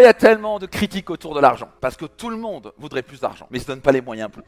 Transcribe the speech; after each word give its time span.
il 0.00 0.04
y 0.04 0.06
a 0.06 0.14
tellement 0.14 0.58
de 0.58 0.66
critiques 0.66 1.10
autour 1.10 1.34
de 1.34 1.40
l'argent? 1.40 1.68
Parce 1.80 1.96
que 1.96 2.06
tout 2.06 2.30
le 2.30 2.36
monde 2.36 2.72
voudrait 2.78 3.02
plus 3.02 3.20
d'argent, 3.20 3.46
mais 3.50 3.58
ils 3.58 3.62
se 3.62 3.66
donnent 3.66 3.80
pas 3.80 3.92
les 3.92 4.00
moyens 4.00 4.30
pour. 4.30 4.42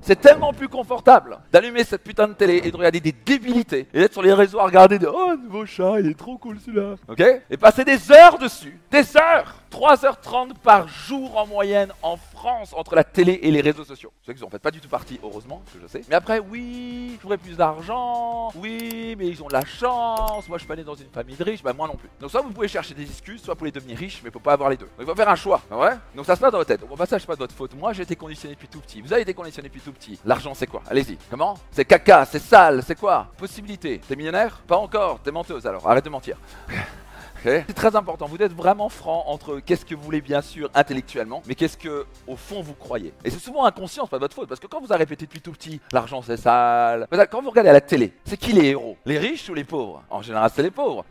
C'est 0.00 0.20
tellement 0.20 0.52
plus 0.52 0.68
confortable 0.68 1.38
d'allumer 1.52 1.82
cette 1.82 2.02
putain 2.04 2.28
de 2.28 2.34
télé 2.34 2.60
et 2.64 2.70
de 2.70 2.76
regarder 2.76 3.00
des 3.00 3.12
débilités 3.12 3.88
et 3.92 3.98
d'être 4.00 4.12
sur 4.12 4.22
les 4.22 4.32
réseaux 4.32 4.60
à 4.60 4.64
regarder 4.64 4.98
de 4.98 5.08
Oh, 5.12 5.34
nouveau 5.36 5.66
chat, 5.66 5.98
il 6.00 6.06
est 6.06 6.18
trop 6.18 6.38
cool 6.38 6.58
celui-là. 6.64 6.94
Ok? 7.08 7.22
Et 7.50 7.56
passer 7.56 7.84
des 7.84 8.12
heures 8.12 8.38
dessus. 8.38 8.78
Des 8.90 9.16
heures 9.16 9.54
3h30 9.72 10.54
par 10.62 10.88
jour 10.88 11.36
en 11.36 11.46
moyenne 11.46 11.92
en 12.02 12.16
France 12.16 12.72
entre 12.74 12.94
la 12.94 13.04
télé 13.04 13.40
et 13.42 13.50
les 13.50 13.60
réseaux 13.60 13.84
sociaux. 13.84 14.12
Je 14.22 14.26
sais 14.26 14.34
qu'ils 14.34 14.44
en 14.44 14.48
fait 14.48 14.58
pas 14.60 14.70
du 14.70 14.80
tout 14.80 14.88
partie, 14.88 15.18
heureusement, 15.22 15.62
que 15.72 15.78
je 15.82 15.86
sais. 15.86 16.02
Mais 16.08 16.14
après, 16.14 16.38
oui, 16.38 17.12
je 17.16 17.22
voudrais 17.22 17.36
plus 17.36 17.56
d'argent. 17.56 18.50
Oui, 18.54 19.14
mais 19.18 19.26
ils 19.26 19.42
ont 19.42 19.48
de 19.48 19.52
la 19.52 19.64
chance. 19.64 20.48
Moi, 20.48 20.56
je 20.56 20.60
suis 20.60 20.68
pas 20.68 20.76
né 20.76 20.84
dans 20.84 20.94
une 20.94 21.10
famille 21.10 21.36
de 21.36 21.44
riches. 21.44 21.62
Bah, 21.62 21.72
moi 21.72 21.88
non 21.88 21.96
plus. 21.96 22.08
Donc, 22.20 22.30
soit 22.30 22.40
vous 22.40 22.52
pouvez 22.52 22.68
chercher 22.68 22.94
des 22.94 23.02
excuses, 23.02 23.42
soit 23.42 23.54
vous 23.54 23.58
pouvez 23.58 23.70
devenir 23.72 23.98
riche, 23.98 24.22
mais 24.24 24.30
faut 24.30 24.38
pas 24.38 24.52
avoir 24.54 24.70
les 24.70 24.76
deux. 24.76 24.86
Donc, 24.86 25.00
il 25.00 25.06
faut 25.06 25.14
faire 25.14 25.28
un 25.28 25.36
choix. 25.36 25.60
Ouais 25.70 25.92
Donc, 26.14 26.24
ça 26.26 26.36
se 26.36 26.40
passe 26.40 26.52
dans 26.52 26.58
votre 26.58 26.68
tête. 26.68 26.80
Donc, 26.80 26.98
ça, 27.06 27.18
c'est 27.18 27.26
pas 27.26 27.34
de 27.34 27.40
votre 27.40 27.54
faute. 27.54 27.74
Moi, 27.74 27.92
j'ai 27.92 28.04
été 28.04 28.16
conditionné 28.16 28.54
depuis 28.54 28.68
tout 28.68 28.80
petit. 28.80 29.02
Vous 29.02 29.12
avez 29.12 29.22
été 29.22 29.34
conditionné 29.34 29.68
depuis 29.68 29.80
tout 29.80 29.85
petit. 29.92 30.18
L'argent, 30.24 30.54
c'est 30.54 30.66
quoi? 30.66 30.82
Allez-y. 30.88 31.18
Comment? 31.30 31.56
C'est 31.70 31.84
caca, 31.84 32.24
c'est 32.24 32.38
sale, 32.38 32.82
c'est 32.86 32.98
quoi? 32.98 33.28
Possibilité. 33.36 34.00
T'es 34.06 34.16
millionnaire? 34.16 34.60
Pas 34.66 34.76
encore. 34.76 35.20
T'es 35.20 35.30
menteuse 35.30 35.66
alors. 35.66 35.88
Arrête 35.88 36.04
de 36.04 36.10
mentir. 36.10 36.36
C'est 37.46 37.74
très 37.74 37.94
important. 37.94 38.26
Vous 38.26 38.42
êtes 38.42 38.52
vraiment 38.52 38.88
franc 38.88 39.24
entre 39.28 39.60
qu'est-ce 39.60 39.84
que 39.84 39.94
vous 39.94 40.02
voulez 40.02 40.20
bien 40.20 40.42
sûr 40.42 40.68
intellectuellement, 40.74 41.42
mais 41.46 41.54
qu'est-ce 41.54 41.78
que 41.78 42.04
au 42.26 42.34
fond 42.34 42.60
vous 42.60 42.74
croyez. 42.74 43.14
Et 43.24 43.30
c'est 43.30 43.38
souvent 43.38 43.64
inconscient, 43.64 44.04
c'est 44.04 44.10
pas 44.10 44.18
votre 44.18 44.34
faute, 44.34 44.48
parce 44.48 44.60
que 44.60 44.66
quand 44.66 44.80
vous 44.80 44.92
avez 44.92 45.04
répété 45.04 45.26
depuis 45.26 45.40
tout 45.40 45.52
petit, 45.52 45.80
l'argent 45.92 46.22
c'est 46.22 46.36
sale. 46.36 47.06
Quand 47.30 47.42
vous 47.42 47.50
regardez 47.50 47.70
à 47.70 47.72
la 47.72 47.80
télé, 47.80 48.12
c'est 48.24 48.36
qui 48.36 48.52
les 48.52 48.70
héros? 48.70 48.96
Les 49.06 49.18
riches 49.18 49.48
ou 49.48 49.54
les 49.54 49.62
pauvres? 49.62 50.02
En 50.10 50.22
général, 50.22 50.50
c'est 50.52 50.62
les 50.62 50.72
pauvres. 50.72 51.04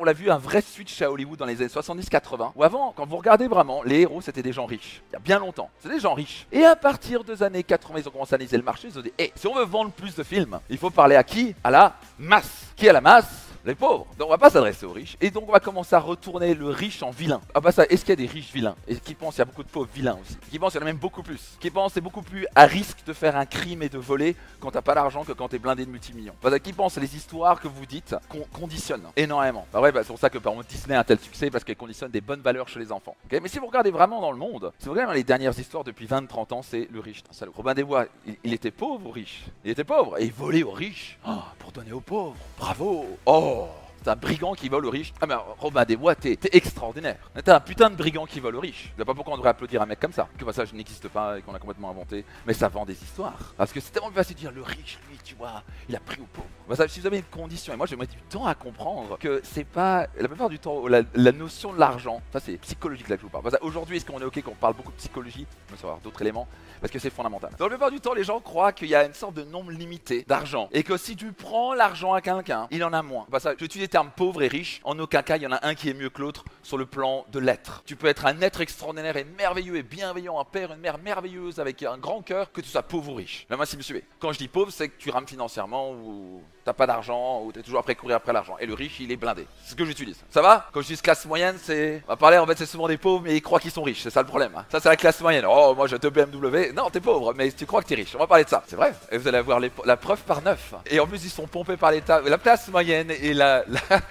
On 0.00 0.04
l'a 0.04 0.12
vu 0.14 0.30
un 0.30 0.38
vrai 0.38 0.62
switch 0.62 1.02
à 1.02 1.10
Hollywood 1.10 1.38
dans 1.38 1.44
les 1.44 1.60
années 1.60 1.68
70-80, 1.68 2.52
où 2.56 2.64
avant, 2.64 2.94
quand 2.96 3.06
vous 3.06 3.18
regardez 3.18 3.46
vraiment, 3.46 3.82
les 3.82 4.00
héros 4.00 4.22
c'était 4.22 4.42
des 4.42 4.52
gens 4.52 4.64
riches. 4.64 5.02
Il 5.10 5.12
y 5.12 5.16
a 5.16 5.20
bien 5.20 5.38
longtemps, 5.38 5.68
c'est 5.80 5.90
des 5.90 6.00
gens 6.00 6.14
riches. 6.14 6.46
Et 6.52 6.64
à 6.64 6.74
partir 6.74 7.22
des 7.22 7.42
années 7.42 7.62
80, 7.62 7.98
ils 7.98 8.08
ont 8.08 8.12
commencé 8.12 8.32
à 8.32 8.36
analyser 8.36 8.56
le 8.56 8.62
marché. 8.62 8.88
Ils 8.88 8.98
ont 8.98 9.02
dit, 9.02 9.12
hé, 9.18 9.30
si 9.34 9.46
on 9.46 9.54
veut 9.54 9.64
vendre 9.64 9.90
plus 9.90 10.14
de 10.14 10.22
films, 10.22 10.58
il 10.70 10.78
faut 10.78 10.90
parler 10.90 11.16
à 11.16 11.24
qui? 11.24 11.54
À 11.62 11.70
la 11.70 11.96
masse. 12.18 12.72
Qui 12.76 12.88
a 12.88 12.94
la 12.94 13.02
masse? 13.02 13.45
Les 13.66 13.74
pauvres. 13.74 14.06
Donc 14.18 14.28
on 14.28 14.30
va 14.30 14.38
pas 14.38 14.50
s'adresser 14.50 14.86
aux 14.86 14.92
riches. 14.92 15.16
Et 15.20 15.30
donc 15.30 15.44
on 15.48 15.52
va 15.52 15.60
commencer 15.60 15.94
à 15.94 15.98
retourner 15.98 16.54
le 16.54 16.68
riche 16.68 17.02
en 17.02 17.10
vilain. 17.10 17.40
Ah 17.54 17.60
bah 17.60 17.72
ça, 17.72 17.84
est-ce 17.86 18.02
qu'il 18.02 18.10
y 18.10 18.12
a 18.12 18.16
des 18.16 18.26
riches 18.26 18.52
vilains? 18.52 18.76
Et 18.88 18.96
qui 18.96 19.14
pensent 19.14 19.34
qu'il 19.34 19.40
y 19.40 19.42
a 19.42 19.46
beaucoup 19.46 19.64
de 19.64 19.68
pauvres 19.68 19.90
vilains 19.92 20.18
aussi 20.22 20.36
Qui 20.50 20.58
pensent 20.58 20.72
qu'il 20.72 20.80
y 20.80 20.84
en 20.84 20.86
a 20.86 20.90
même 20.90 20.96
beaucoup 20.96 21.22
plus 21.22 21.56
Qui 21.60 21.70
pensent 21.70 21.92
c'est 21.94 22.00
beaucoup 22.00 22.22
plus 22.22 22.46
à 22.54 22.66
risque 22.66 23.04
de 23.06 23.12
faire 23.12 23.36
un 23.36 23.46
crime 23.46 23.82
et 23.82 23.88
de 23.88 23.98
voler 23.98 24.36
quand 24.60 24.70
t'as 24.70 24.82
pas 24.82 24.94
l'argent 24.94 25.24
que 25.24 25.32
quand 25.32 25.48
t'es 25.48 25.58
blindé 25.58 25.84
de 25.84 25.90
multimillions. 25.90 26.34
Bah, 26.42 26.58
qui 26.58 26.72
pensent 26.72 26.96
les 26.96 27.16
histoires 27.16 27.60
que 27.60 27.68
vous 27.68 27.86
dites 27.86 28.14
qu'on 28.28 28.44
conditionne 28.58 29.02
énormément. 29.16 29.66
Bah 29.72 29.80
ouais, 29.80 29.92
bah, 29.92 30.00
c'est 30.02 30.08
pour 30.08 30.18
ça 30.18 30.30
que 30.30 30.38
par 30.38 30.52
exemple 30.52 30.68
Disney 30.70 30.94
a 30.94 31.00
un 31.00 31.04
tel 31.04 31.18
succès 31.18 31.50
parce 31.50 31.64
qu'elle 31.64 31.76
conditionne 31.76 32.10
des 32.10 32.20
bonnes 32.20 32.40
valeurs 32.40 32.68
chez 32.68 32.78
les 32.78 32.92
enfants. 32.92 33.16
Mais 33.30 33.48
si 33.48 33.58
vous 33.58 33.66
regardez 33.66 33.90
vraiment 33.90 34.20
dans 34.20 34.32
le 34.32 34.38
monde, 34.38 34.72
si 34.78 34.86
vous 34.86 34.92
regardez 34.92 35.14
les 35.14 35.24
dernières 35.24 35.58
histoires 35.58 35.84
depuis 35.84 36.06
20-30 36.06 36.54
ans, 36.54 36.62
c'est 36.62 36.88
le 36.90 37.00
riche. 37.00 37.22
Ça, 37.30 37.46
Robin 37.54 37.74
des 37.74 37.84
Bois, 37.84 38.06
il, 38.44 38.54
était 38.54 38.70
pauvre 38.70 39.10
riche? 39.12 39.44
Il 39.64 39.70
était 39.70 39.84
pauvre 39.84 40.18
et 40.18 40.24
il 40.24 40.32
volait 40.32 40.62
aux 40.62 40.70
riches 40.70 41.18
oh, 41.26 41.38
pour 41.58 41.72
donner 41.72 41.92
aux 41.92 42.00
pauvres. 42.00 42.36
Bravo 42.58 43.06
Oh 43.26 43.55
Oh. 43.56 43.85
Un 44.08 44.16
brigand 44.16 44.54
qui 44.54 44.68
vole 44.68 44.86
aux 44.86 44.90
riches. 44.90 45.12
Ah 45.20 45.26
mais 45.26 45.34
Robin 45.58 45.84
des 45.84 45.96
Bois, 45.96 46.14
t'es 46.14 46.38
extraordinaire. 46.52 47.18
T'es 47.44 47.50
un 47.50 47.60
putain 47.60 47.90
de 47.90 47.96
brigand 47.96 48.26
qui 48.26 48.40
vole 48.40 48.56
aux 48.56 48.60
riches. 48.60 48.92
Je 48.94 49.02
sais 49.02 49.04
pas 49.04 49.14
pourquoi 49.14 49.34
on 49.34 49.36
devrait 49.36 49.50
applaudir 49.50 49.82
un 49.82 49.86
mec 49.86 50.00
comme 50.00 50.12
ça. 50.12 50.28
Que 50.34 50.40
ça 50.40 50.46
passage 50.46 50.72
n'existe 50.72 51.08
pas 51.08 51.38
et 51.38 51.42
qu'on 51.42 51.54
a 51.54 51.58
complètement 51.58 51.90
inventé. 51.90 52.24
Mais 52.46 52.54
ça 52.54 52.68
vend 52.68 52.84
des 52.84 53.00
histoires. 53.02 53.54
Parce 53.56 53.72
que 53.72 53.80
c'est 53.80 53.90
tellement 53.90 54.10
facile 54.10 54.36
de 54.36 54.40
dire 54.40 54.52
le 54.52 54.62
riche, 54.62 54.98
lui, 55.08 55.18
tu 55.24 55.34
vois, 55.34 55.62
il 55.88 55.96
a 55.96 56.00
pris 56.00 56.20
au 56.20 56.26
pauvre. 56.26 56.48
Bah, 56.68 56.76
ça, 56.76 56.88
si 56.88 57.00
vous 57.00 57.06
avez 57.06 57.18
une 57.18 57.24
condition, 57.24 57.72
et 57.72 57.76
moi 57.76 57.86
j'ai 57.86 57.96
du 57.96 58.22
temps 58.28 58.46
à 58.46 58.54
comprendre 58.54 59.18
que 59.18 59.40
c'est 59.44 59.64
pas 59.64 60.06
la 60.18 60.28
plupart 60.28 60.48
du 60.48 60.58
temps 60.58 60.86
la, 60.86 61.32
notion 61.32 61.72
de 61.72 61.78
l'argent, 61.78 62.22
ça 62.32 62.40
c'est 62.40 62.56
psychologique 62.58 63.08
là 63.08 63.16
que 63.16 63.22
je 63.22 63.26
vous 63.26 63.30
parle. 63.30 63.44
Bah, 63.44 63.58
aujourd'hui, 63.60 63.96
est-ce 63.96 64.06
qu'on 64.06 64.20
est 64.20 64.24
ok 64.24 64.42
qu'on 64.42 64.54
parle 64.54 64.74
beaucoup 64.74 64.92
de 64.92 64.96
psychologie? 64.96 65.46
Il 65.70 65.76
faut 65.76 65.88
d'autres 66.02 66.22
éléments 66.22 66.48
parce 66.80 66.92
que 66.92 66.98
c'est 66.98 67.10
fondamental. 67.10 67.50
Dans 67.58 67.66
la 67.66 67.70
plupart 67.70 67.90
du 67.90 68.00
temps, 68.00 68.14
les 68.14 68.24
gens 68.24 68.40
croient 68.40 68.72
qu'il 68.72 68.88
y 68.88 68.94
a 68.94 69.04
une 69.04 69.14
sorte 69.14 69.34
de 69.34 69.44
nombre 69.44 69.70
limité 69.70 70.24
d'argent 70.26 70.68
et 70.72 70.82
que 70.82 70.96
si 70.96 71.16
tu 71.16 71.32
prends 71.32 71.74
l'argent 71.74 72.12
à 72.12 72.20
quelqu'un, 72.20 72.68
il 72.70 72.82
en 72.84 72.92
a 72.92 73.02
moins. 73.02 73.26
Bah, 73.28 73.40
ça, 73.40 73.54
je 73.58 73.66
les 74.04 74.10
pauvre 74.16 74.42
et 74.42 74.48
riche. 74.48 74.80
En 74.84 74.98
aucun 74.98 75.22
cas, 75.22 75.36
il 75.36 75.42
y 75.42 75.46
en 75.46 75.52
a 75.52 75.66
un 75.66 75.74
qui 75.74 75.88
est 75.88 75.94
mieux 75.94 76.10
que 76.10 76.20
l'autre 76.20 76.44
sur 76.62 76.78
le 76.78 76.86
plan 76.86 77.24
de 77.32 77.38
l'être. 77.38 77.82
Tu 77.86 77.96
peux 77.96 78.06
être 78.06 78.26
un 78.26 78.40
être 78.40 78.60
extraordinaire 78.60 79.16
et 79.16 79.24
merveilleux 79.24 79.76
et 79.76 79.82
bienveillant, 79.82 80.38
un 80.38 80.44
père, 80.44 80.72
une 80.72 80.80
mère 80.80 80.98
merveilleuse 80.98 81.58
avec 81.58 81.82
un 81.82 81.98
grand 81.98 82.22
cœur, 82.22 82.52
que 82.52 82.60
tu 82.60 82.68
sois 82.68 82.82
pauvre 82.82 83.12
ou 83.12 83.14
riche. 83.14 83.46
Mais 83.48 83.56
moi, 83.56 83.66
si 83.66 83.76
vous 83.76 83.78
me 83.78 83.82
suivez, 83.82 84.04
quand 84.18 84.32
je 84.32 84.38
dis 84.38 84.48
pauvre, 84.48 84.70
c'est 84.70 84.88
que 84.88 84.98
tu 84.98 85.10
rames 85.10 85.26
financièrement 85.26 85.92
ou 85.92 86.42
t'as 86.64 86.72
pas 86.72 86.86
d'argent 86.86 87.42
ou 87.42 87.52
t'es 87.52 87.62
toujours 87.62 87.80
après 87.80 87.94
courir 87.94 88.16
après 88.16 88.32
l'argent. 88.32 88.56
Et 88.58 88.66
le 88.66 88.74
riche, 88.74 88.98
il 89.00 89.12
est 89.12 89.16
blindé. 89.16 89.46
C'est 89.62 89.70
ce 89.70 89.76
que 89.76 89.84
j'utilise. 89.84 90.18
Ça 90.30 90.42
va? 90.42 90.68
Quand 90.72 90.80
je 90.82 90.88
dis 90.88 90.96
classe 91.00 91.24
moyenne, 91.26 91.56
c'est. 91.62 92.02
On 92.06 92.12
va 92.12 92.16
parler, 92.16 92.38
en 92.38 92.46
fait, 92.46 92.58
c'est 92.58 92.66
souvent 92.66 92.88
des 92.88 92.96
pauvres, 92.96 93.22
mais 93.22 93.36
ils 93.36 93.42
croient 93.42 93.60
qu'ils 93.60 93.70
sont 93.70 93.82
riches. 93.82 94.02
C'est 94.02 94.10
ça 94.10 94.22
le 94.22 94.28
problème. 94.28 94.52
Hein. 94.56 94.64
Ça, 94.70 94.80
c'est 94.80 94.88
la 94.88 94.96
classe 94.96 95.20
moyenne. 95.20 95.44
Oh, 95.48 95.74
moi, 95.76 95.86
j'ai 95.86 95.98
deux 95.98 96.10
BMW. 96.10 96.72
Non, 96.74 96.90
t'es 96.90 97.00
pauvre, 97.00 97.34
mais 97.34 97.50
tu 97.52 97.66
crois 97.66 97.82
que 97.82 97.88
t'es 97.88 97.94
riche. 97.94 98.14
On 98.14 98.18
va 98.18 98.26
parler 98.26 98.44
de 98.44 98.48
ça. 98.48 98.62
C'est 98.66 98.76
vrai? 98.76 98.94
Et 99.10 99.18
vous 99.18 99.28
allez 99.28 99.38
avoir 99.38 99.60
la 99.60 99.96
preuve 99.96 100.20
par 100.22 100.42
neuf. 100.42 100.74
Et 100.90 100.98
en 100.98 101.06
plus, 101.06 101.24
ils 101.24 101.30
sont 101.30 101.46
pompés 101.46 101.76
par 101.76 101.92
l'État. 101.92 102.20
La 102.20 102.38
classe 102.38 102.68
moyenne 102.68 103.10
et 103.10 103.32
la... 103.32 103.64
la, 103.90 104.02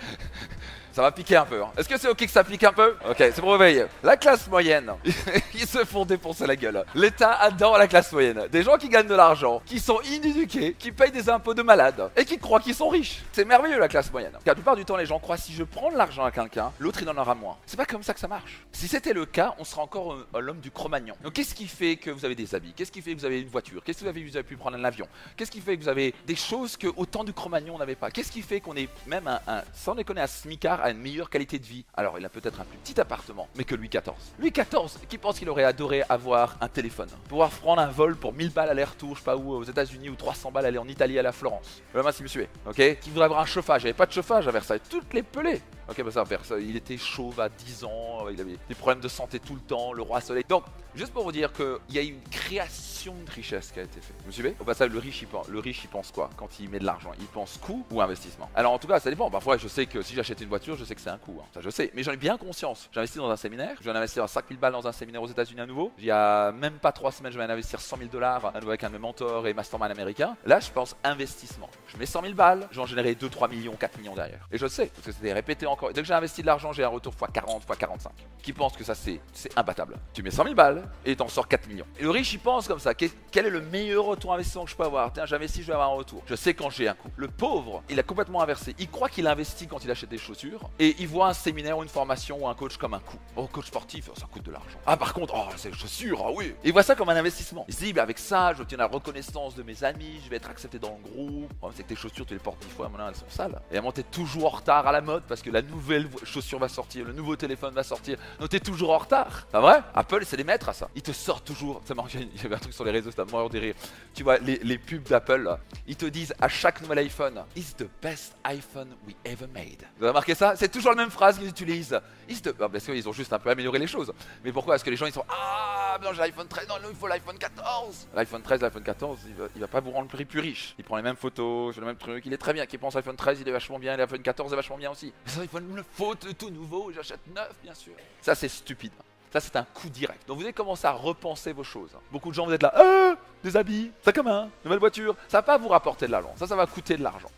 Ça 0.95 1.01
va 1.01 1.11
piquer 1.11 1.35
un 1.35 1.43
peu. 1.43 1.61
Hein. 1.61 1.73
Est-ce 1.75 1.89
que 1.89 1.99
c'est 1.99 2.07
ok 2.07 2.19
que 2.19 2.29
ça 2.29 2.41
pique 2.45 2.63
un 2.63 2.71
peu 2.71 2.95
Ok, 3.09 3.17
c'est 3.17 3.41
pour 3.41 3.51
réveiller. 3.51 3.83
La 4.01 4.15
classe 4.15 4.47
moyenne, 4.47 4.93
ils 5.53 5.67
se 5.67 5.83
font 5.83 6.05
défoncer 6.05 6.47
la 6.47 6.55
gueule. 6.55 6.85
L'État 6.95 7.33
adore 7.33 7.77
la 7.77 7.85
classe 7.89 8.13
moyenne. 8.13 8.47
Des 8.49 8.63
gens 8.63 8.77
qui 8.77 8.87
gagnent 8.87 9.09
de 9.09 9.13
l'argent, 9.13 9.61
qui 9.65 9.81
sont 9.81 9.99
inéduqués, 10.09 10.73
qui 10.79 10.93
payent 10.93 11.11
des 11.11 11.29
impôts 11.29 11.53
de 11.53 11.63
malades 11.63 12.09
et 12.15 12.23
qui 12.23 12.37
croient 12.37 12.61
qu'ils 12.61 12.75
sont 12.75 12.87
riches. 12.87 13.23
C'est 13.33 13.43
merveilleux 13.43 13.77
la 13.77 13.89
classe 13.89 14.09
moyenne. 14.09 14.31
Car 14.31 14.39
la 14.45 14.55
plupart 14.55 14.77
du 14.77 14.85
temps, 14.85 14.95
les 14.95 15.05
gens 15.05 15.19
croient 15.19 15.35
si 15.35 15.51
je 15.51 15.65
prends 15.65 15.91
de 15.91 15.97
l'argent 15.97 16.23
à 16.23 16.31
quelqu'un, 16.31 16.71
l'autre 16.79 16.99
il 17.01 17.09
en 17.09 17.17
aura 17.17 17.35
moins. 17.35 17.57
C'est 17.65 17.75
pas 17.75 17.85
comme 17.85 18.01
ça 18.01 18.13
que 18.13 18.21
ça 18.21 18.29
marche. 18.29 18.65
Si 18.71 18.87
c'était 18.87 19.11
le 19.11 19.25
cas, 19.25 19.53
on 19.59 19.65
serait 19.65 19.81
encore 19.81 20.15
l'homme 20.39 20.61
du 20.61 20.71
Cro-Magnon. 20.71 21.15
Donc 21.21 21.33
qu'est-ce 21.33 21.55
qui 21.55 21.67
fait 21.67 21.97
que 21.97 22.09
vous 22.09 22.23
avez 22.23 22.35
des 22.35 22.55
habits? 22.55 22.71
Qu'est-ce 22.73 22.93
qui 22.93 23.01
fait 23.01 23.13
que 23.13 23.19
vous 23.19 23.25
avez 23.25 23.41
une 23.41 23.49
voiture? 23.49 23.83
Qu'est-ce 23.83 23.97
que 23.97 24.03
vous 24.03 24.09
avez, 24.11 24.23
vous 24.23 24.37
avez 24.37 24.47
pu 24.47 24.55
prendre 24.55 24.77
un 24.77 24.83
avion? 24.85 25.09
Qu'est-ce 25.35 25.51
qui 25.51 25.59
fait 25.59 25.75
que 25.75 25.83
vous 25.83 25.89
avez 25.89 26.13
des 26.25 26.37
choses 26.37 26.77
que 26.77 26.87
autant 26.95 27.25
du 27.25 27.33
Cro-Magnon 27.33 27.77
n'avait 27.77 27.95
pas? 27.95 28.11
Qu'est-ce 28.11 28.31
qui 28.31 28.41
fait 28.41 28.61
qu'on 28.61 28.77
est 28.77 28.87
même 29.07 29.27
un, 29.27 29.41
un 29.45 29.61
sans 29.73 29.93
déconner 29.93 30.21
un 30.21 30.27
smicard 30.27 30.84
à 30.85 30.91
une 30.91 30.99
meilleure 30.99 31.31
qualité 31.31 31.57
de 31.57 31.65
vie. 31.65 31.83
Alors, 31.95 32.19
il 32.19 32.25
a 32.25 32.29
peut-être 32.29 32.61
un 32.61 32.63
plus 32.63 32.77
petit 32.77 33.01
appartement, 33.01 33.47
mais 33.57 33.63
que 33.63 33.73
Louis 33.73 33.89
XIV. 33.89 34.13
Louis 34.37 34.51
XIV, 34.51 35.07
qui 35.09 35.17
pense 35.17 35.39
qu'il 35.39 35.49
aurait 35.49 35.63
adoré 35.63 36.03
avoir 36.09 36.57
un 36.61 36.67
téléphone 36.67 37.09
Pouvoir 37.27 37.49
prendre 37.49 37.81
un 37.81 37.87
vol 37.87 38.15
pour 38.15 38.33
1000 38.33 38.51
balles 38.51 38.69
aller-retour, 38.69 39.15
je 39.15 39.19
sais 39.19 39.25
pas 39.25 39.35
où, 39.35 39.51
aux 39.51 39.63
États-Unis, 39.63 40.09
ou 40.09 40.15
300 40.15 40.51
balles 40.51 40.67
aller 40.67 40.77
en 40.77 40.87
Italie 40.87 41.17
à 41.17 41.23
la 41.23 41.31
Florence. 41.31 41.81
Le 41.91 42.03
main, 42.03 42.11
monsieur, 42.21 42.47
ok? 42.67 42.99
Qui 42.99 43.09
voudrait 43.09 43.25
avoir 43.25 43.39
un 43.39 43.45
chauffage. 43.45 43.81
Il 43.81 43.85
n'y 43.85 43.89
avait 43.89 43.97
pas 43.97 44.05
de 44.05 44.11
chauffage 44.11 44.47
à 44.47 44.51
Versailles. 44.51 44.81
Toutes 44.87 45.11
les 45.11 45.23
pelées. 45.23 45.61
Ok, 45.87 46.01
bah 46.03 46.11
ça, 46.11 46.23
Versailles, 46.23 46.65
il 46.67 46.75
était 46.75 46.97
chauve 46.97 47.39
à 47.39 47.49
10 47.49 47.83
ans, 47.83 48.27
il 48.31 48.41
avait 48.41 48.57
des 48.67 48.75
problèmes 48.75 49.01
de 49.01 49.07
santé 49.07 49.39
tout 49.39 49.53
le 49.53 49.61
temps, 49.61 49.93
le 49.93 50.01
roi 50.01 50.19
soleil. 50.19 50.43
Donc, 50.49 50.63
juste 50.95 51.13
pour 51.13 51.23
vous 51.23 51.31
dire 51.31 51.51
qu'il 51.53 51.95
y 51.95 51.99
a 51.99 52.01
une 52.01 52.21
création 52.31 53.13
de 53.13 53.31
richesse 53.31 53.71
qui 53.71 53.79
a 53.79 53.83
été 53.83 54.01
faite. 54.01 54.15
Vous 54.21 54.27
me 54.27 54.31
suivez? 54.31 54.55
Au 54.59 54.63
passage, 54.63 54.89
le 54.89 54.97
riche, 54.97 55.21
il 55.21 55.27
pense, 55.27 55.47
le 55.47 55.59
riche, 55.59 55.83
il 55.83 55.89
pense 55.89 56.11
quoi 56.11 56.29
quand 56.37 56.59
il 56.59 56.69
met 56.69 56.79
de 56.79 56.85
l'argent? 56.85 57.11
Il 57.19 57.27
pense 57.27 57.57
coût 57.57 57.85
ou 57.91 58.01
investissement? 58.01 58.49
Alors, 58.55 58.71
en 58.71 58.79
tout 58.79 58.87
cas, 58.87 58.99
ça 58.99 59.09
dépend. 59.11 59.29
Parfois, 59.29 59.57
je 59.57 59.67
sais 59.67 59.85
que 59.85 60.01
si 60.01 60.15
j'achète 60.15 60.41
une 60.41 60.49
voiture, 60.49 60.75
je 60.75 60.83
sais 60.83 60.95
que 60.95 61.01
c'est 61.01 61.09
un 61.09 61.19
coût. 61.19 61.39
Hein. 61.39 61.45
Ça, 61.53 61.61
je 61.61 61.69
sais. 61.69 61.91
Mais 61.93 62.01
j'en 62.01 62.13
ai 62.13 62.17
bien 62.17 62.37
conscience. 62.37 62.89
J'investis 62.91 63.17
dans 63.17 63.29
un 63.29 63.37
séminaire. 63.37 63.75
Je 63.77 63.83
viens 63.83 63.93
d'investir 63.93 64.27
5000 64.27 64.57
balles 64.57 64.73
dans 64.73 64.87
un 64.87 64.91
séminaire 64.91 65.21
aux 65.21 65.27
États-Unis 65.27 65.61
à 65.61 65.65
nouveau. 65.67 65.91
Il 65.99 66.05
y 66.05 66.11
a 66.11 66.51
même 66.51 66.79
pas 66.79 66.91
3 66.91 67.11
semaines, 67.11 67.31
je 67.31 67.37
vais 67.37 67.43
investir 67.43 67.79
100 67.79 67.97
000 67.97 68.09
dollars 68.09 68.45
à 68.45 68.59
nouveau 68.59 68.69
avec 68.69 68.83
un 68.83 68.87
de 68.87 68.93
mes 68.93 68.99
mentors 68.99 69.45
et 69.45 69.53
mastermind 69.53 69.91
américain. 69.91 70.35
Là, 70.45 70.59
je 70.59 70.71
pense 70.71 70.95
investissement. 71.03 71.69
Je 71.87 71.97
mets 71.97 72.07
100 72.07 72.21
000 72.23 72.33
balles, 72.33 72.67
je 72.71 72.77
vais 72.77 72.81
en 72.81 72.87
générer 72.87 73.13
2, 73.13 73.29
3 73.29 73.47
millions, 73.47 73.75
4 73.75 73.99
millions 73.99 74.15
derrière. 74.15 74.47
Et 74.51 74.57
je 74.57 74.65
sais, 74.65 74.87
parce 74.87 75.05
que 75.05 75.11
c'était 75.11 75.33
répété 75.33 75.67
encore. 75.75 75.93
Dès 75.93 76.01
que 76.01 76.07
j'ai 76.07 76.13
investi 76.13 76.41
de 76.41 76.47
l'argent, 76.47 76.71
j'ai 76.73 76.83
un 76.83 76.89
retour 76.89 77.13
x 77.13 77.31
40, 77.31 77.63
x 77.63 77.77
45. 77.77 78.11
Qui 78.41 78.53
pense 78.53 78.75
que 78.75 78.83
ça, 78.83 78.95
c'est 78.95 79.19
imbattable. 79.55 79.97
Tu 80.13 80.23
mets 80.23 80.31
100 80.31 80.43
000 80.43 80.55
balles 80.55 80.83
et 81.05 81.15
t'en 81.15 81.27
sors 81.27 81.47
4 81.47 81.67
millions. 81.67 81.85
Et 81.99 82.03
le 82.03 82.09
riche, 82.09 82.33
il 82.33 82.39
pense 82.39 82.67
comme 82.67 82.79
ça. 82.79 82.93
Quel 82.93 83.45
est 83.45 83.49
le 83.49 83.61
meilleur 83.61 84.05
retour 84.05 84.33
investissement 84.33 84.65
que 84.65 84.71
je 84.71 84.75
peux 84.75 84.83
avoir? 84.83 85.11
Tiens, 85.13 85.25
j'investis, 85.25 85.61
je 85.61 85.67
vais 85.67 85.73
avoir 85.73 85.89
un 85.89 85.95
retour. 85.95 86.23
Je 86.25 86.35
sais 86.35 86.53
quand 86.53 86.69
j'ai 86.69 86.87
un 86.87 86.93
coup. 86.93 87.09
Le 87.15 87.27
pauvre, 87.27 87.83
il 87.89 87.99
a 87.99 88.03
complètement 88.03 88.41
inversé. 88.41 88.75
Il 88.79 88.89
croit 88.89 89.09
qu'il 89.09 89.27
investit 89.27 89.67
quand 89.67 89.83
il 89.83 89.91
achète 89.91 90.09
des 90.09 90.17
chaussures 90.17 90.69
et 90.79 90.95
il 90.99 91.07
voit 91.07 91.27
un 91.27 91.33
séminaire 91.33 91.77
ou 91.77 91.83
une 91.83 91.89
formation 91.89 92.43
ou 92.43 92.47
un 92.47 92.53
coach 92.53 92.77
comme 92.77 92.93
un 92.93 92.99
coût. 92.99 93.17
Oh, 93.35 93.47
coach 93.47 93.67
sportif, 93.67 94.09
ça 94.15 94.27
coûte 94.31 94.43
de 94.43 94.51
l'argent. 94.51 94.77
Ah, 94.85 94.97
par 94.97 95.13
contre, 95.13 95.33
oh, 95.35 95.51
c'est 95.57 95.73
chaussures, 95.73 96.23
ah 96.25 96.31
oui. 96.33 96.55
Il 96.63 96.71
voit 96.71 96.83
ça 96.83 96.95
comme 96.95 97.09
un 97.09 97.15
investissement. 97.15 97.65
Il 97.67 97.93
bah, 97.93 98.03
avec 98.03 98.17
ça, 98.17 98.53
je 98.53 98.61
obtiens 98.61 98.77
la 98.77 98.87
reconnaissance 98.87 99.55
de 99.55 99.63
mes 99.63 99.83
amis, 99.83 100.21
je 100.23 100.29
vais 100.29 100.37
être 100.37 100.49
accepté 100.49 100.79
dans 100.79 100.97
le 101.03 101.09
groupe. 101.09 101.51
Oh, 101.61 101.69
c'est 101.73 101.83
que 101.83 101.89
tes 101.89 101.95
chaussures, 101.95 102.25
tu 102.25 102.33
les 102.33 102.39
portes 102.39 102.61
10 102.61 102.69
fois, 102.69 102.89
maintenant 102.89 103.09
elles 103.09 103.15
sont 103.15 103.29
sales. 103.29 103.59
Et 103.71 103.77
à 103.77 103.81
t'es 103.91 104.03
toujours 104.03 104.45
en 104.45 104.57
retard 104.57 104.87
à 104.87 104.91
la 104.91 105.01
mode 105.01 105.23
parce 105.27 105.41
que 105.41 105.49
la 105.49 105.61
nouvelle 105.65 106.07
chaussure 106.23 106.59
va 106.59 106.69
sortir, 106.69 107.05
le 107.05 107.13
nouveau 107.13 107.35
téléphone 107.35 107.73
va 107.73 107.83
sortir. 107.83 108.17
Donc 108.39 108.49
t'es 108.49 108.59
toujours 108.59 108.91
en 108.91 108.97
retard. 108.97 109.47
C'est 109.51 109.59
vrai 109.59 109.81
Apple, 109.93 110.23
c'est 110.25 110.37
les 110.37 110.43
maîtres 110.43 110.69
à 110.69 110.73
ça. 110.73 110.89
Ils 110.95 111.01
te 111.01 111.11
sortent 111.11 111.45
toujours. 111.45 111.81
Ça 111.85 111.93
il 112.13 112.41
y 112.41 112.45
avait 112.45 112.55
un 112.55 112.59
truc 112.59 112.73
sur 112.73 112.83
les 112.83 112.91
réseaux, 112.91 113.09
c'était 113.09 113.31
mort 113.31 113.49
de 113.49 113.59
rire. 113.59 113.75
Tu 114.13 114.23
vois, 114.23 114.37
les, 114.37 114.59
les 114.59 114.77
pubs 114.77 115.03
d'Apple, 115.03 115.57
ils 115.87 115.95
te 115.95 116.05
disent 116.05 116.33
à 116.39 116.47
chaque 116.47 116.81
nouvel 116.81 116.99
iPhone, 116.99 117.43
It's 117.55 117.75
the 117.75 117.87
best 118.01 118.35
iPhone 118.43 118.89
we 119.05 119.15
ever 119.25 119.47
made. 119.53 119.83
Vous 119.97 120.03
avez 120.03 120.09
remarqué 120.09 120.35
ça 120.35 120.55
C'est 120.55 120.69
toujours 120.69 120.91
la 120.91 120.97
même 120.97 121.11
phrase 121.11 121.37
qu'ils 121.37 121.49
utilisent. 121.49 121.99
The... 122.43 122.51
parce 122.51 122.83
qu'ils 122.85 123.07
ont 123.07 123.13
juste 123.13 123.33
un 123.33 123.39
peu 123.39 123.49
amélioré 123.49 123.79
les 123.79 123.87
choses. 123.87 124.13
Mais 124.43 124.51
pourquoi 124.51 124.75
Est-ce 124.75 124.83
que 124.83 124.89
les 124.89 124.97
gens 124.97 125.05
ils 125.05 125.13
sont 125.13 125.25
Ah 125.29 125.74
ah 125.95 126.03
non 126.03 126.11
j'ai 126.11 126.21
l'iPhone 126.21 126.47
13, 126.47 126.67
non, 126.67 126.75
non 126.81 126.89
il 126.89 126.95
faut 126.95 127.07
l'iPhone 127.07 127.37
14. 127.37 128.09
L'iPhone 128.13 128.41
13, 128.41 128.61
l'iPhone 128.61 128.83
14, 128.83 129.19
il 129.27 129.35
va, 129.35 129.45
il 129.55 129.61
va 129.61 129.67
pas 129.67 129.79
vous 129.79 129.91
rendre 129.91 130.09
plus, 130.09 130.25
plus 130.25 130.41
riche. 130.41 130.75
Il 130.77 130.83
prend 130.83 130.97
les 130.97 131.03
mêmes 131.03 131.15
photos, 131.15 131.73
fait 131.73 131.79
le 131.79 131.87
même 131.87 131.95
truc, 131.95 132.25
il 132.25 132.33
est 132.33 132.37
très 132.37 132.53
bien. 132.53 132.65
Qui 132.65 132.77
pense 132.77 132.95
iPhone 132.95 133.15
13, 133.15 133.39
il 133.39 133.47
est 133.47 133.51
vachement 133.51 133.79
bien, 133.79 133.95
l'iPhone 133.95 134.21
14 134.21 134.51
est 134.51 134.55
vachement 134.55 134.77
bien 134.77 134.91
aussi. 134.91 135.13
Mais 135.25 135.31
ça, 135.31 135.41
il 135.41 135.47
faut 135.47 135.59
me 135.59 135.77
le 135.77 135.85
faut 135.93 136.15
tout 136.15 136.49
nouveau, 136.49 136.91
j'achète 136.93 137.25
neuf 137.33 137.55
bien 137.63 137.73
sûr. 137.73 137.93
Ça 138.21 138.35
c'est 138.35 138.49
stupide. 138.49 138.91
Ça, 139.31 139.41
c'est 139.41 139.57
un 139.57 139.65
coup 139.65 139.89
direct. 139.89 140.25
Donc, 140.29 140.37
vous 140.37 140.43
allez 140.43 140.53
commencer 140.53 140.87
à 140.87 140.93
repenser 140.93 141.51
vos 141.51 141.65
choses. 141.65 141.89
Beaucoup 142.09 142.29
de 142.29 142.35
gens, 142.35 142.45
vous 142.45 142.53
êtes 142.53 142.63
là, 142.63 142.73
euh, 142.77 143.15
des 143.43 143.57
habits, 143.57 143.91
ça 144.01 144.13
comme 144.13 144.27
un, 144.27 144.49
nouvelle 144.63 144.79
voiture. 144.79 145.13
Ça 145.27 145.39
va 145.39 145.41
pas 145.41 145.57
vous 145.57 145.67
rapporter 145.67 146.07
de 146.07 146.11
l'argent. 146.13 146.33
Ça, 146.37 146.47
ça 146.47 146.55
va 146.55 146.65
coûter 146.65 146.95
de 146.95 147.03
l'argent. 147.03 147.29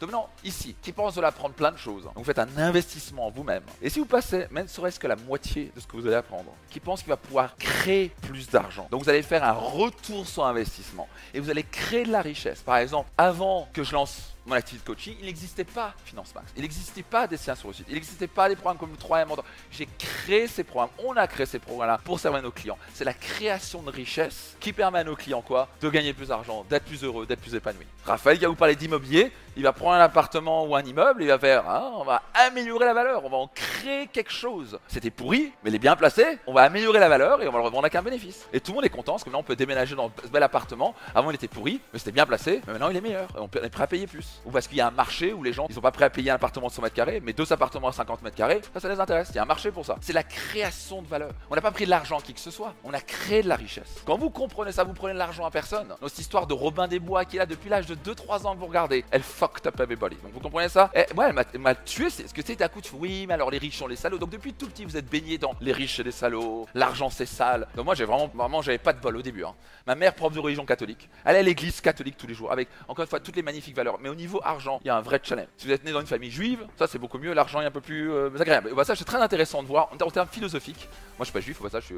Donc 0.00 0.10
maintenant, 0.10 0.28
ici, 0.44 0.76
qui 0.82 0.92
pense 0.92 1.14
de 1.14 1.20
l'apprendre 1.20 1.54
plein 1.54 1.72
de 1.72 1.76
choses, 1.76 2.08
vous 2.14 2.24
faites 2.24 2.38
un 2.38 2.48
investissement 2.58 3.26
en 3.26 3.30
vous-même. 3.30 3.62
Et 3.80 3.88
si 3.88 3.98
vous 3.98 4.04
passez, 4.04 4.46
même 4.50 4.68
serait-ce 4.68 5.00
que 5.00 5.06
la 5.06 5.16
moitié 5.16 5.72
de 5.74 5.80
ce 5.80 5.86
que 5.86 5.96
vous 5.96 6.06
allez 6.06 6.16
apprendre, 6.16 6.52
qui 6.70 6.80
pense 6.80 7.00
qu'il 7.00 7.08
va 7.08 7.16
pouvoir 7.16 7.56
créer 7.56 8.12
plus 8.22 8.48
d'argent. 8.50 8.86
Donc 8.90 9.02
vous 9.02 9.08
allez 9.08 9.22
faire 9.22 9.42
un 9.42 9.52
retour 9.52 10.26
sur 10.26 10.44
investissement 10.44 11.08
et 11.32 11.40
vous 11.40 11.50
allez 11.50 11.62
créer 11.62 12.04
de 12.04 12.12
la 12.12 12.20
richesse. 12.20 12.60
Par 12.60 12.76
exemple, 12.76 13.08
avant 13.16 13.68
que 13.72 13.82
je 13.82 13.92
lance 13.92 14.35
mon 14.46 14.54
activité 14.54 14.84
de 14.84 14.86
coaching, 14.86 15.16
il 15.20 15.26
n'existait 15.26 15.64
pas 15.64 15.92
Finance 16.04 16.34
Max. 16.34 16.52
Il 16.56 16.62
n'existait 16.62 17.02
pas 17.02 17.26
des 17.26 17.36
séances 17.36 17.58
sur 17.58 17.68
le 17.68 17.74
site. 17.74 17.86
Il 17.88 17.94
n'existait 17.94 18.28
pas 18.28 18.48
des 18.48 18.54
programmes 18.54 18.78
comme 18.78 18.90
le 18.90 18.96
3M. 18.96 19.26
J'ai 19.72 19.88
créé 19.98 20.46
ces 20.46 20.62
programmes. 20.62 20.90
On 21.04 21.16
a 21.16 21.26
créé 21.26 21.46
ces 21.46 21.58
programmes-là 21.58 21.98
pour 22.04 22.20
servir 22.20 22.42
nos 22.42 22.52
clients. 22.52 22.78
C'est 22.94 23.04
la 23.04 23.12
création 23.12 23.82
de 23.82 23.90
richesse 23.90 24.56
qui 24.60 24.72
permet 24.72 25.00
à 25.00 25.04
nos 25.04 25.16
clients 25.16 25.42
quoi 25.42 25.68
De 25.80 25.90
gagner 25.90 26.12
plus 26.12 26.28
d'argent, 26.28 26.64
d'être 26.70 26.84
plus 26.84 27.02
heureux, 27.02 27.26
d'être 27.26 27.40
plus 27.40 27.54
épanoui. 27.54 27.86
Raphaël, 28.04 28.36
il 28.36 28.42
va 28.42 28.48
vous 28.48 28.54
parler 28.54 28.76
d'immobilier. 28.76 29.32
Il 29.56 29.62
va 29.62 29.72
prendre 29.72 29.94
un 29.94 30.00
appartement 30.00 30.66
ou 30.66 30.76
un 30.76 30.82
immeuble. 30.82 31.22
Il 31.22 31.28
va 31.28 31.38
faire, 31.38 31.68
hein, 31.68 31.92
on 31.96 32.04
va 32.04 32.22
améliorer 32.34 32.84
la 32.84 32.94
valeur. 32.94 33.24
On 33.24 33.30
va 33.30 33.38
en 33.38 33.48
créer 33.48 34.06
quelque 34.06 34.32
chose. 34.32 34.78
C'était 34.86 35.10
pourri, 35.10 35.52
mais 35.64 35.70
il 35.70 35.74
est 35.74 35.80
bien 35.80 35.96
placé. 35.96 36.38
On 36.46 36.52
va 36.52 36.62
améliorer 36.62 37.00
la 37.00 37.08
valeur 37.08 37.42
et 37.42 37.48
on 37.48 37.52
va 37.52 37.58
le 37.58 37.64
revendre 37.64 37.84
avec 37.84 37.94
un 37.94 38.02
bénéfice. 38.02 38.46
Et 38.52 38.60
tout 38.60 38.72
le 38.72 38.76
monde 38.76 38.84
est 38.84 38.90
content 38.90 39.12
parce 39.12 39.24
que 39.24 39.30
maintenant 39.30 39.40
on 39.40 39.44
peut 39.44 39.56
déménager 39.56 39.96
dans 39.96 40.12
ce 40.22 40.28
bel 40.28 40.42
appartement. 40.42 40.94
Avant 41.14 41.30
il 41.30 41.34
était 41.34 41.48
pourri, 41.48 41.80
mais 41.92 41.98
c'était 41.98 42.12
bien 42.12 42.26
placé. 42.26 42.60
Mais 42.66 42.74
maintenant 42.74 42.90
il 42.90 42.96
est 42.96 43.00
meilleur. 43.00 43.28
Et 43.34 43.40
on 43.40 43.46
est 43.46 43.70
prêt 43.70 43.84
à 43.84 43.86
payer 43.86 44.06
plus 44.06 44.35
ou 44.44 44.50
parce 44.50 44.66
qu'il 44.68 44.78
y 44.78 44.80
a 44.80 44.88
un 44.88 44.92
marché 44.92 45.32
où 45.32 45.42
les 45.42 45.52
gens 45.52 45.66
ils 45.68 45.74
sont 45.74 45.80
pas 45.80 45.90
prêts 45.90 46.04
à 46.04 46.10
payer 46.10 46.30
un 46.30 46.34
appartement 46.34 46.68
de 46.68 46.72
100 46.72 46.82
mètres 46.82 46.94
carrés, 46.94 47.20
mais 47.22 47.32
deux 47.32 47.50
appartements 47.52 47.88
à 47.88 47.92
50 47.92 48.22
mètres 48.22 48.36
carrés, 48.36 48.60
ça, 48.74 48.80
ça 48.80 48.88
les 48.88 49.00
intéresse. 49.00 49.28
Il 49.30 49.36
y 49.36 49.38
a 49.38 49.42
un 49.42 49.46
marché 49.46 49.70
pour 49.70 49.84
ça. 49.84 49.96
C'est 50.00 50.12
la 50.12 50.22
création 50.22 51.02
de 51.02 51.08
valeur. 51.08 51.30
On 51.50 51.54
n'a 51.54 51.60
pas 51.60 51.70
pris 51.70 51.84
de 51.84 51.90
l'argent 51.90 52.20
qui 52.20 52.34
que 52.34 52.40
ce 52.40 52.50
soit, 52.50 52.74
on 52.84 52.92
a 52.92 53.00
créé 53.00 53.42
de 53.42 53.48
la 53.48 53.56
richesse. 53.56 54.02
Quand 54.04 54.18
vous 54.18 54.30
comprenez 54.30 54.72
ça, 54.72 54.84
vous 54.84 54.92
prenez 54.92 55.14
de 55.14 55.18
l'argent 55.18 55.44
à 55.44 55.50
personne. 55.50 55.94
Notre 56.02 56.18
histoire 56.18 56.46
de 56.46 56.54
Robin 56.54 56.88
des 56.88 56.98
Bois 56.98 57.24
qui 57.24 57.36
est 57.36 57.38
là 57.38 57.46
depuis 57.46 57.68
l'âge 57.68 57.86
de 57.86 57.94
2-3 57.94 58.46
ans 58.46 58.54
vous 58.54 58.66
regardez, 58.66 59.04
elle 59.10 59.22
fucked 59.22 59.66
up 59.66 59.78
everybody. 59.80 60.16
Donc 60.22 60.32
vous 60.32 60.40
comprenez 60.40 60.68
ça? 60.68 60.90
Et, 60.94 61.04
Moi, 61.14 61.28
elle 61.52 61.60
m'a 61.60 61.74
tué. 61.74 62.10
Ce 62.10 62.32
que 62.32 62.42
c'est 62.44 62.56
d'un 62.56 62.68
coup, 62.68 62.80
tu 62.80 62.90
fais, 62.90 62.96
oui, 62.96 63.24
mais 63.26 63.34
alors 63.34 63.50
les 63.50 63.58
riches 63.58 63.78
sont 63.78 63.86
les 63.86 63.96
salauds. 63.96 64.18
Donc 64.18 64.30
depuis 64.30 64.52
tout 64.52 64.66
petit, 64.66 64.84
vous 64.84 64.96
êtes 64.96 65.08
baigné 65.08 65.38
dans 65.38 65.54
les 65.60 65.72
riches 65.72 66.00
et 66.00 66.02
les 66.02 66.12
salauds, 66.12 66.66
l'argent 66.74 67.10
c'est 67.10 67.26
sale. 67.26 67.66
Donc 67.74 67.84
moi, 67.84 67.94
j'ai 67.94 68.04
vraiment, 68.04 68.28
vraiment, 68.28 68.62
j'avais 68.62 68.78
pas 68.78 68.92
de 68.92 69.00
bol 69.00 69.16
au 69.16 69.22
début. 69.22 69.44
Hein. 69.44 69.54
Ma 69.86 69.94
mère, 69.94 70.14
prof 70.14 70.32
de 70.32 70.40
religion 70.40 70.64
catholique, 70.64 71.08
elle 71.24 71.36
est 71.36 71.40
à 71.40 71.42
l'église 71.42 71.80
catholique 71.80 72.16
tous 72.16 72.26
les 72.26 72.34
jours, 72.34 72.50
avec 72.50 72.68
encore 72.88 73.04
une 73.04 73.08
fois 73.08 73.20
toutes 73.20 73.36
les 73.36 73.42
magnifiques 73.42 73.76
valeurs. 73.76 73.98
Mais 74.00 74.08
au 74.08 74.14
niveau 74.14 74.25
argent, 74.42 74.80
il 74.84 74.88
y 74.88 74.90
a 74.90 74.96
un 74.96 75.00
vrai 75.00 75.20
challenge. 75.22 75.48
Si 75.56 75.66
vous 75.66 75.72
êtes 75.72 75.84
né 75.84 75.92
dans 75.92 76.00
une 76.00 76.06
famille 76.06 76.30
juive, 76.30 76.66
ça 76.78 76.86
c'est 76.86 76.98
beaucoup 76.98 77.18
mieux, 77.18 77.32
l'argent 77.32 77.60
est 77.60 77.66
un 77.66 77.70
peu 77.70 77.80
plus 77.80 78.10
euh, 78.10 78.30
agréable. 78.38 78.72
bah, 78.74 78.84
ça 78.84 78.94
c'est 78.94 79.04
très 79.04 79.20
intéressant 79.20 79.62
de 79.62 79.68
voir 79.68 79.90
en, 79.92 80.10
termes 80.10 80.28
philosophiques. 80.28 80.88
Moi 81.18 81.20
je 81.20 81.24
suis 81.24 81.32
pas 81.32 81.40
juif, 81.40 81.60
bah, 81.62 81.68
ça, 81.70 81.80
je, 81.80 81.94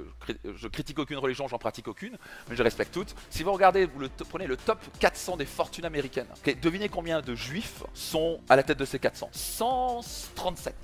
je, 0.57 0.69
critique 0.69 0.99
aucune 0.99 1.19
religion, 1.19 1.49
j'en 1.49 1.59
pratique 1.59 1.89
aucune, 1.89 2.17
mais 2.49 2.57
je 2.57 2.63
respecte 2.63 2.93
toutes. 2.93 3.15
Si 3.31 3.43
vous 3.43 3.53
regardez, 3.53 3.87
vous 3.87 4.09
prenez 4.29 4.47
le 4.47 4.57
top 4.57 4.79
400 5.01 5.37
des 5.37 5.47
fortunes 5.47 5.85
américaines, 5.85 6.29
devinez 6.63 6.89
combien 6.89 7.21
de 7.21 7.35
juifs 7.35 7.83
sont 7.95 8.41
à 8.49 8.57
la 8.57 8.63
tête 8.63 8.79
de 8.79 8.85
ces 8.85 8.99
400 8.99 9.31
137. 9.33 10.75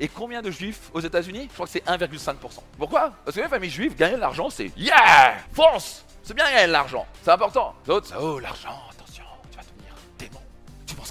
Et 0.00 0.08
combien 0.08 0.42
de 0.42 0.50
juifs 0.50 0.90
aux 0.94 1.00
États-Unis? 1.00 1.46
Je 1.48 1.54
crois 1.54 1.66
que 1.66 1.72
c'est 1.72 1.84
1,5%. 1.86 2.36
Pourquoi? 2.78 3.12
Parce 3.24 3.36
que 3.36 3.42
les 3.42 3.48
familles 3.48 3.70
juives, 3.70 3.94
gagner 3.94 4.16
de 4.16 4.20
l'argent, 4.20 4.50
c'est 4.50 4.72
Yeah 4.76 5.36
Fonce 5.52 6.04
C'est 6.22 6.34
bien 6.34 6.50
gagner 6.50 6.66
de 6.66 6.72
l'argent, 6.72 7.06
c'est 7.22 7.30
important. 7.30 7.74
D'autres, 7.86 8.12
oh 8.18 8.38
l'argent, 8.38 8.80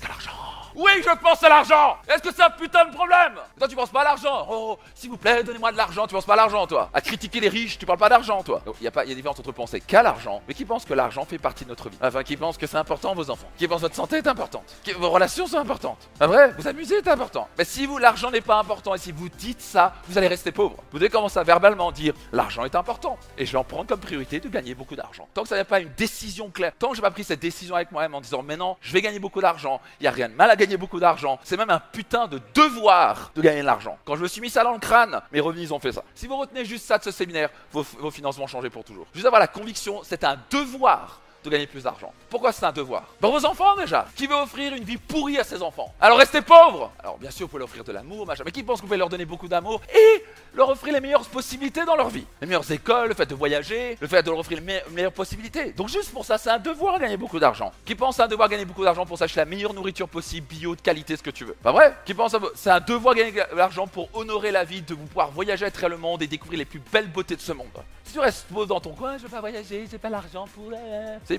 Tu 0.02 0.08
penses 0.08 0.26
qu'à 0.26 0.32
l'argent 0.32 0.41
oui, 0.76 0.92
je 0.98 1.16
pense 1.22 1.44
à 1.44 1.50
l'argent 1.50 1.98
Est-ce 2.08 2.22
que 2.22 2.34
c'est 2.34 2.44
un 2.44 2.50
putain 2.50 2.86
de 2.86 2.94
problème? 2.94 3.34
Toi, 3.58 3.68
tu 3.68 3.76
penses 3.76 3.90
pas 3.90 4.02
à 4.02 4.06
l'argent 4.06 4.48
Oh, 4.50 4.78
s'il 4.96 5.10
vous 5.10 5.18
plaît, 5.18 5.44
donnez-moi 5.44 5.72
de 5.72 5.78
l'argent, 5.78 6.08
tu 6.08 6.14
penses 6.14 6.26
pas 6.26 6.34
à 6.34 6.38
l'argent, 6.38 6.68
toi? 6.68 6.90
À 6.94 7.02
critiquer 7.02 7.40
les 7.40 7.50
riches, 7.50 7.78
tu 7.78 7.86
parles 7.86 8.00
pas 8.00 8.10
d'argent, 8.10 8.44
toi 8.44 8.62
Il 8.80 8.84
y 8.84 8.88
a 8.88 8.92
pas, 8.92 9.06
y 9.06 9.12
a 9.12 9.16
différence 9.16 9.40
entre 9.40 9.52
penser 9.52 9.82
qu'à 9.82 10.04
l'argent, 10.04 10.42
mais 10.48 10.54
qui 10.54 10.66
pense 10.66 10.86
que 10.86 10.94
l'argent 10.94 11.26
fait 11.26 11.38
partie 11.38 11.64
de 11.64 11.70
notre 11.70 11.90
vie. 11.90 11.98
Enfin, 12.02 12.24
qui 12.24 12.38
pense 12.38 12.58
que 12.58 12.68
c'est 12.68 12.78
important, 12.78 13.14
vos 13.14 13.30
enfants. 13.30 13.50
Qui 13.58 13.68
pense 13.68 13.78
que 13.78 13.84
votre 13.84 13.96
santé 13.96 14.18
est 14.18 14.28
importante. 14.28 14.64
Vos 14.98 15.10
relations 15.10 15.48
sont 15.48 15.58
importantes. 15.58 16.10
Pas 16.18 16.28
vrai 16.28 16.54
Vous 16.58 16.68
amuser 16.68 16.96
est 16.98 17.08
important. 17.08 17.48
Mais 17.58 17.66
si 17.66 17.86
vous, 17.86 17.98
l'argent 17.98 18.32
n'est 18.32 18.42
pas 18.42 18.58
important, 18.58 18.96
et 18.96 18.98
si 18.98 19.12
vous 19.12 19.30
dites 19.30 19.62
ça, 19.62 19.94
vous 20.08 20.18
allez 20.18 20.28
rester 20.28 20.52
pauvre. 20.52 20.78
Vous 20.92 21.00
devez 21.00 21.10
commencer 21.10 21.40
à 21.40 21.44
verbalement 21.44 21.92
dire, 21.92 22.14
l'argent 22.32 22.64
est 22.66 22.76
important. 22.76 23.18
Et 23.38 23.46
je 23.46 23.52
vais 23.52 23.58
en 23.58 23.64
prendre 23.64 23.88
comme 23.88 24.00
priorité 24.00 24.40
de 24.40 24.50
gagner 24.50 24.76
beaucoup 24.76 24.96
d'argent. 24.96 25.28
Tant 25.34 25.44
que 25.44 25.50
ça 25.50 25.56
n'est 25.56 25.64
pas 25.64 25.80
une 25.80 25.92
décision 25.98 26.50
claire, 26.50 26.74
tant 26.78 26.90
que 26.90 26.96
j'ai 26.96 27.02
pas 27.02 27.12
pris 27.12 27.24
cette 27.24 27.40
décision 27.40 27.76
avec 27.76 27.92
moi-même 27.92 28.16
en 28.16 28.22
disant, 28.22 28.44
mais 28.44 28.58
non, 28.58 28.78
je 28.82 28.94
vais 28.94 29.02
gagner 29.02 29.20
beaucoup 29.20 29.42
d'argent, 29.42 29.82
il 30.00 30.04
y 30.06 30.08
a 30.08 30.12
rien 30.12 30.30
de 30.30 30.34
mal 30.34 30.50
à 30.50 30.56
gagner 30.62 30.78
beaucoup 30.78 31.00
d'argent, 31.00 31.40
c'est 31.44 31.58
même 31.58 31.70
un 31.70 31.80
putain 31.80 32.28
de 32.28 32.40
devoir 32.54 33.32
de 33.36 33.42
gagner 33.42 33.62
de 33.62 33.66
l'argent. 33.66 33.98
Quand 34.06 34.16
je 34.16 34.22
me 34.22 34.28
suis 34.28 34.42
mis 34.42 34.50
ça 34.50 34.64
dans 34.64 34.74
le 34.74 34.80
crâne, 34.80 35.20
mes 35.32 35.40
revenus 35.40 35.72
ont 35.72 35.80
fait 35.80 35.92
ça. 35.92 36.04
Si 36.16 36.28
vous 36.28 36.38
retenez 36.38 36.66
juste 36.66 36.86
ça 36.86 36.98
de 36.98 37.04
ce 37.04 37.12
séminaire, 37.12 37.50
vos, 37.72 37.86
vos 38.00 38.12
finances 38.12 38.38
vont 38.38 38.48
changer 38.48 38.70
pour 38.70 38.84
toujours. 38.84 39.08
Juste 39.14 39.26
avoir 39.26 39.40
la 39.40 39.48
conviction, 39.48 40.02
c'est 40.04 40.24
un 40.24 40.38
devoir 40.50 41.22
de 41.44 41.50
gagner 41.50 41.68
plus 41.68 41.84
d'argent. 41.84 42.14
Pourquoi 42.30 42.52
c'est 42.52 42.66
un 42.66 42.72
devoir? 42.72 43.04
Pour 43.20 43.32
vos 43.32 43.46
enfants 43.46 43.76
déjà. 43.76 44.08
Qui 44.16 44.28
veut 44.28 44.36
offrir 44.36 44.74
une 44.74 44.84
vie 44.84 44.98
pourrie 44.98 45.38
à 45.38 45.44
ses 45.44 45.62
enfants? 45.62 45.94
Alors 46.00 46.18
restez 46.18 46.42
pauvres 46.42 46.92
Alors 47.00 47.18
bien 47.18 47.32
sûr, 47.32 47.46
vous 47.46 47.50
pouvez 47.50 47.60
leur 47.60 47.68
offrir 47.68 47.84
de 47.84 47.92
l'amour, 47.92 48.26
machin, 48.26 48.44
mais 48.46 48.52
qui 48.52 48.64
pense 48.64 48.78
que 48.78 48.82
vous 48.82 48.88
pouvez 48.88 48.98
leur 48.98 49.10
donner 49.10 49.26
beaucoup 49.26 49.48
d'amour 49.48 49.82
et 49.94 50.24
leur 50.54 50.70
offrir 50.70 50.94
les 50.94 51.02
meilleures 51.02 51.26
possibilités 51.26 51.86
dans 51.86 51.96
leur 51.96 52.10
vie? 52.10 52.26
Les 52.42 52.48
meilleures 52.48 52.70
écoles, 52.72 53.10
le 53.10 53.16
fait 53.16 53.26
de 53.26 53.36
voyager, 53.36 53.98
le 54.00 54.08
fait 54.08 54.24
de 54.24 54.30
leur 54.30 54.40
offrir 54.40 54.60
les 54.60 54.82
meilleures 54.92 55.12
possibilités. 55.12 55.72
Donc 55.74 55.90
juste 55.90 56.12
pour 56.12 56.26
ça, 56.26 56.38
c'est 56.38 56.50
un 56.50 56.60
devoir 56.60 56.96
de 56.96 57.02
gagner 57.02 57.18
beaucoup 57.18 57.40
d'argent. 57.40 57.72
Qui 57.86 57.96
pense 57.96 58.20
à 58.20 58.26
un 58.26 58.28
devoir 58.28 58.48
de 58.48 58.54
gagner 58.54 58.66
beaucoup 58.66 58.84
d'argent 58.84 59.06
pour 59.06 59.18
s'acheter 59.18 59.40
la 59.40 59.46
meilleure 59.46 59.74
nourriture 59.74 60.08
possible, 60.08 60.48
bio, 60.48 60.76
de 60.76 60.82
qualité, 60.82 61.18
ce 61.18 61.24
que 61.24 61.32
tu 61.32 61.46
veux 61.46 61.54
Pas 61.54 61.72
vrai 61.72 61.96
Qui 62.06 62.14
pense 62.14 62.34
à... 62.34 62.40
C'est 62.56 62.70
un 62.70 62.80
devoir 62.80 63.16
de 63.16 63.20
gagner 63.20 63.32
de 63.32 63.56
l'argent 63.56 63.88
pour 63.88 64.10
honorer 64.14 64.52
la 64.52 64.64
vie, 64.64 64.82
de 64.82 64.94
vous 64.94 65.06
pouvoir 65.06 65.32
voyager 65.32 65.66
à 65.66 65.72
travers 65.72 65.90
le 65.90 65.98
monde 65.98 66.22
et 66.22 66.28
découvrir 66.28 66.60
les 66.60 66.66
plus 66.66 66.82
belles 66.92 67.10
beautés 67.10 67.36
de 67.36 67.42
ce 67.42 67.54
monde. 67.54 67.68
Si 68.04 68.14
tu 68.14 68.20
restes 68.20 68.48
dans 68.52 68.80
ton 68.80 68.92
coin, 68.92 69.18
je 69.18 69.24
veux 69.24 69.30
pas 69.30 69.40
voyager, 69.40 69.88
j'ai 69.90 69.98
pas 69.98 70.10
l'argent 70.10 70.46
pour... 70.54 70.72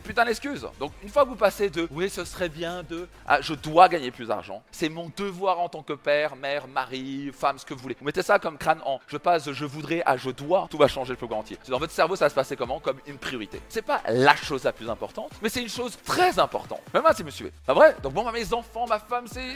Putain 0.00 0.24
d'excuse. 0.24 0.66
Donc 0.78 0.92
une 1.02 1.08
fois 1.08 1.24
que 1.24 1.28
vous 1.28 1.36
passez 1.36 1.70
de 1.70 1.88
oui 1.90 2.08
ce 2.08 2.24
serait 2.24 2.48
bien 2.48 2.82
de 2.82 3.08
je 3.40 3.54
dois 3.54 3.88
gagner 3.88 4.10
plus 4.10 4.28
d'argent, 4.28 4.62
c'est 4.70 4.88
mon 4.88 5.10
devoir 5.16 5.60
en 5.60 5.68
tant 5.68 5.82
que 5.82 5.92
père, 5.92 6.36
mère, 6.36 6.66
mari, 6.66 7.30
femme, 7.32 7.58
ce 7.58 7.64
que 7.64 7.74
vous 7.74 7.80
voulez. 7.80 7.96
Vous 7.98 8.06
mettez 8.06 8.22
ça 8.22 8.38
comme 8.38 8.58
crâne 8.58 8.80
en 8.84 9.00
je 9.06 9.16
passe 9.16 9.44
de 9.44 9.52
je 9.52 9.64
voudrais 9.64 10.02
à 10.06 10.16
je 10.16 10.30
dois, 10.30 10.66
tout 10.70 10.78
va 10.78 10.88
changer 10.88 11.12
le 11.12 11.16
plus 11.16 11.26
grand 11.26 11.40
entier. 11.40 11.58
Dans 11.68 11.78
votre 11.78 11.92
cerveau 11.92 12.16
ça 12.16 12.26
va 12.26 12.28
se 12.30 12.34
passer 12.34 12.56
comment? 12.56 12.80
Comme 12.80 12.98
une 13.06 13.18
priorité. 13.18 13.60
C'est 13.68 13.82
pas 13.82 14.00
la 14.08 14.36
chose 14.36 14.64
la 14.64 14.72
plus 14.72 14.88
importante, 14.88 15.30
mais 15.42 15.48
c'est 15.48 15.62
une 15.62 15.68
chose 15.68 15.98
très 16.04 16.38
importante. 16.38 16.80
Même 16.92 17.02
moi 17.02 17.14
si 17.14 17.24
me 17.24 17.30
suivez. 17.30 17.52
Pas 17.66 17.74
vrai? 17.74 17.96
Donc 18.02 18.12
bon 18.12 18.24
bah, 18.24 18.32
mes 18.32 18.52
enfants, 18.52 18.86
ma 18.86 18.98
femme, 18.98 19.26
c'est 19.26 19.46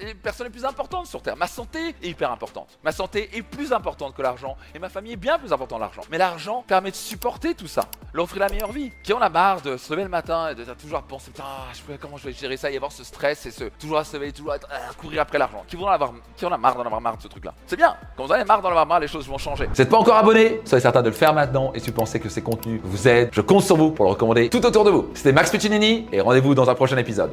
les 0.00 0.14
personnes 0.14 0.46
les 0.46 0.52
plus 0.52 0.64
importantes 0.64 1.06
sur 1.06 1.22
terre. 1.22 1.36
Ma 1.36 1.46
santé 1.46 1.94
est 2.02 2.08
hyper 2.08 2.30
importante. 2.30 2.78
Ma 2.82 2.92
santé 2.92 3.30
est 3.32 3.42
plus 3.42 3.72
importante 3.72 4.14
que 4.14 4.22
l'argent 4.22 4.56
et 4.74 4.78
ma 4.78 4.88
famille 4.88 5.12
est 5.12 5.16
bien 5.16 5.38
plus 5.38 5.52
importante 5.52 5.78
que 5.78 5.84
l'argent. 5.84 6.02
Mais 6.10 6.18
l'argent 6.18 6.64
permet 6.66 6.90
de 6.90 6.96
supporter 6.96 7.54
tout 7.54 7.66
ça, 7.66 7.84
l'offrir 8.12 8.40
la 8.40 8.48
meilleure 8.48 8.72
vie. 8.72 8.92
Qui 9.02 9.12
en 9.12 9.20
a 9.20 9.28
marre 9.28 9.62
de 9.62 9.76
se 9.86 9.92
lever 9.92 10.02
le 10.02 10.08
matin 10.08 10.48
et 10.50 10.74
toujours 10.74 11.02
penser 11.02 11.30
putain, 11.30 11.44
je 11.72 11.96
comment 11.96 12.16
je 12.16 12.26
vais 12.26 12.32
gérer 12.32 12.56
ça 12.56 12.70
et 12.70 12.76
avoir 12.76 12.90
ce 12.90 13.04
stress 13.04 13.46
et 13.46 13.50
ce 13.50 13.64
toujours 13.78 13.98
à 13.98 14.04
se 14.04 14.16
lever, 14.16 14.32
toujours 14.32 14.52
à, 14.52 14.58
courir 14.98 15.22
après 15.22 15.38
l'argent. 15.38 15.64
Qui 15.68 15.76
vont 15.76 15.86
avoir, 15.86 16.12
qui 16.36 16.44
en 16.44 16.52
a 16.52 16.58
marre 16.58 16.74
d'en 16.74 16.82
avoir 16.82 17.00
marre 17.00 17.16
de 17.16 17.22
ce 17.22 17.28
truc-là? 17.28 17.54
C'est 17.66 17.76
bien. 17.76 17.94
Quand 18.16 18.24
vous 18.24 18.30
en 18.30 18.34
avez 18.34 18.44
marre 18.44 18.62
d'en 18.62 18.68
avoir 18.68 18.86
marre, 18.86 19.00
les 19.00 19.08
choses 19.08 19.28
vont 19.28 19.38
changer. 19.38 19.66
Vous 19.66 19.80
n'êtes 19.80 19.88
pas 19.88 19.98
encore 19.98 20.16
abonné? 20.16 20.60
Soyez 20.64 20.82
certain 20.82 21.02
de 21.02 21.08
le 21.08 21.14
faire 21.14 21.32
maintenant. 21.32 21.72
Et 21.74 21.78
si 21.78 21.86
vous 21.86 21.96
pensez 21.96 22.18
que 22.18 22.28
ces 22.28 22.42
contenus 22.42 22.80
vous 22.82 23.06
aident, 23.06 23.30
je 23.32 23.40
compte 23.40 23.62
sur 23.62 23.76
vous 23.76 23.92
pour 23.92 24.06
le 24.06 24.10
recommander 24.10 24.48
tout 24.48 24.64
autour 24.66 24.84
de 24.84 24.90
vous. 24.90 25.08
C'était 25.14 25.32
Max 25.32 25.50
Puccinini 25.50 26.06
et 26.10 26.20
rendez-vous 26.20 26.54
dans 26.54 26.68
un 26.68 26.74
prochain 26.74 26.96
épisode. 26.96 27.30